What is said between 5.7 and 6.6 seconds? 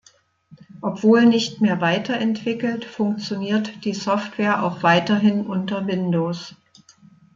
Windows.